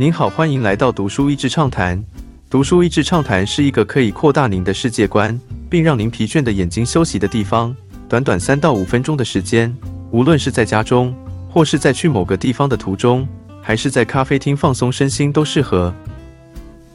[0.00, 2.02] 您好，欢迎来到读书益智畅谈。
[2.48, 5.38] 读书益智畅谈是一个可以扩大您的世界观，
[5.68, 7.76] 并让您疲倦的眼睛休息的地方。
[8.08, 9.76] 短短三到五分钟的时间，
[10.10, 11.14] 无论是在家中，
[11.50, 13.28] 或是在去某个地方的途中，
[13.60, 15.94] 还是在咖啡厅放松身心，都适合。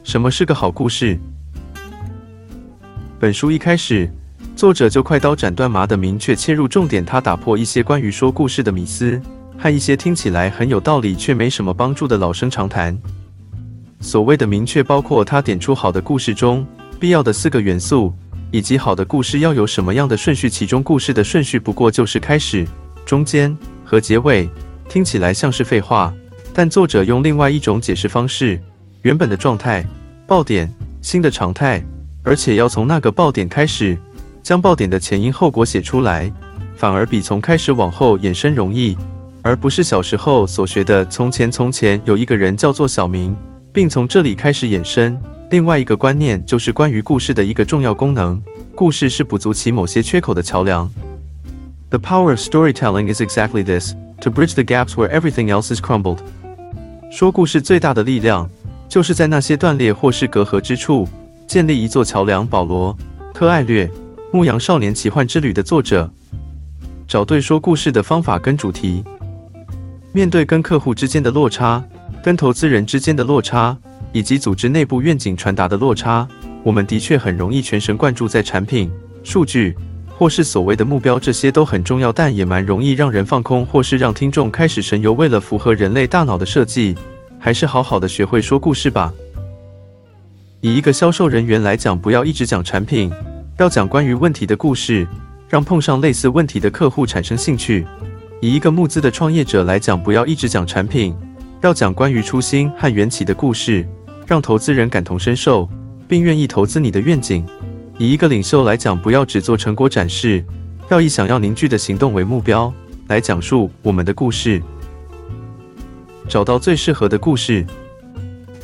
[0.02, 1.16] 什么是个好故事？
[3.20, 4.10] 本书一开始，
[4.56, 9.22] 作者就快刀斩断麻的明确切入重点，他打破一些关于说故事的迷思。
[9.58, 12.96] 和一些听起来很有道理却没什么帮助的老生常谈。
[14.00, 16.64] 所谓的明确，包括他点出好的故事中
[17.00, 18.12] 必要的四个元素，
[18.50, 20.48] 以及好的故事要有什么样的顺序。
[20.48, 22.66] 其中故事的顺序不过就是开始、
[23.04, 24.48] 中间和结尾。
[24.88, 26.14] 听起来像是废话，
[26.54, 28.60] 但作者用另外一种解释方式：
[29.02, 29.84] 原本的状态、
[30.28, 31.84] 爆点、新的常态，
[32.22, 33.98] 而且要从那个爆点开始，
[34.42, 36.30] 将爆点的前因后果写出来，
[36.76, 38.96] 反而比从开始往后衍生容易。
[39.46, 43.32] 而不是小时候所学的“从前从前有一个人叫做小明”，
[43.72, 45.16] 并从这里开始衍生。
[45.50, 48.42] 另外一个观念就是关于故事的一个重要功能：
[48.74, 50.90] 故事是补足其某些缺口的桥梁。
[51.90, 56.18] The power of storytelling is exactly this: to bridge the gaps where everything else is crumbled.
[57.12, 58.50] 说故事最大的力量，
[58.88, 61.08] 就是在那些断裂或是隔阂之处
[61.46, 62.44] 建立一座桥梁。
[62.44, 62.92] 保罗·
[63.32, 63.86] 特艾略，
[64.32, 66.10] 《牧羊少年奇幻之旅》的作者，
[67.06, 69.04] 找对说故事的方法跟主题。
[70.16, 71.84] 面对跟客户之间的落差、
[72.24, 73.76] 跟投资人之间的落差，
[74.12, 76.26] 以及组织内部愿景传达的落差，
[76.62, 78.90] 我们的确很容易全神贯注在产品、
[79.22, 79.76] 数据
[80.16, 85.12] 或是所谓的目标，这些都很重要，但也蛮容易让人放空，或是让听众开始神游。
[85.12, 86.94] 为了符合人类大脑的设计，
[87.38, 89.12] 还是好好的学会说故事吧。
[90.62, 93.12] 以一个销售人员来讲，不要一直讲产品，
[93.58, 95.06] 要讲关于问题的故事，
[95.46, 97.86] 让碰上类似问题的客户产生兴趣。
[98.46, 101.12] 以一个募资的创业者来讲，不要一直讲产品，
[101.62, 103.84] 要讲关于初心和缘起的故事，
[104.24, 105.68] 让投资人感同身受，
[106.06, 107.44] 并愿意投资你的愿景。
[107.98, 110.44] 以一个领袖来讲，不要只做成果展示，
[110.90, 112.72] 要以想要凝聚的行动为目标
[113.08, 114.62] 来讲述我们的故事。
[116.28, 117.66] 找到最适合的故事。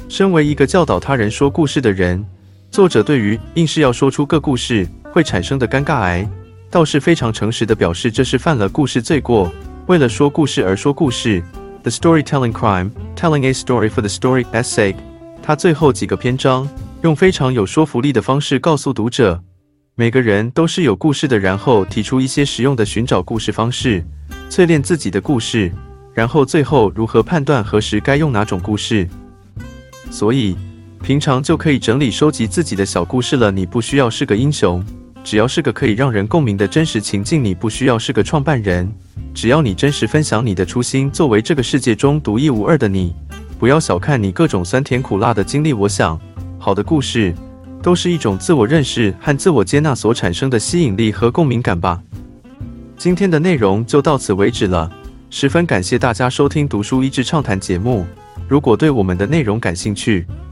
[0.09, 2.25] 身为一个教导他人说故事的人，
[2.71, 6.25] 作者对于硬是要说出个故事会产生的尴尬癌。
[6.71, 9.53] 倒是非常诚实的表示，这是犯了故事罪过。
[9.89, 11.43] 为了说故事而说故事
[11.83, 14.95] ，The storytelling crime, telling a story for the story's sake。
[15.43, 16.69] 他最后几个篇章
[17.03, 19.43] 用非常有说服力的方式告诉读者，
[19.97, 24.05] 每个人都是有故事的，然后提出一些实用的寻找故事方式，
[24.49, 25.73] 淬炼自己的故事，
[26.15, 29.09] 然后最后如何判断何时该用哪种故事。
[30.13, 30.57] 所以
[31.03, 33.51] 平常就可以整理收集自己的小故事了。
[33.51, 34.81] 你不需要是个英雄。
[35.25, 38.91] 只要是个可以让人共鸣的真实情境，你不需要是个创办人。
[39.33, 43.15] 只要你真实分享你的初心，作为这个世界中独一无二的你，
[43.59, 45.73] 不要小看你各种酸甜苦辣的经历。
[45.73, 46.21] 我想，
[46.59, 47.35] 好的故事
[47.83, 52.03] 都是一种自我认识和自我接纳所产生的吸引力和共鸣感吧。
[52.99, 54.91] 今天的内容就到此为止了，
[55.31, 58.05] 十分感谢大家收听《读书益智畅谈》节目。
[58.49, 60.27] 如果对我们的内容感兴趣，